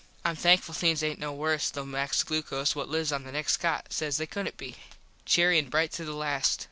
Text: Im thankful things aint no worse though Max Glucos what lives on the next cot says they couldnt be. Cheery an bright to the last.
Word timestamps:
Im 0.25 0.35
thankful 0.35 0.73
things 0.73 1.03
aint 1.03 1.19
no 1.19 1.31
worse 1.31 1.69
though 1.69 1.85
Max 1.85 2.23
Glucos 2.23 2.73
what 2.75 2.89
lives 2.89 3.11
on 3.11 3.23
the 3.23 3.31
next 3.31 3.57
cot 3.57 3.93
says 3.93 4.17
they 4.17 4.25
couldnt 4.25 4.57
be. 4.57 4.77
Cheery 5.27 5.59
an 5.59 5.69
bright 5.69 5.91
to 5.91 6.03
the 6.03 6.15
last. 6.15 6.59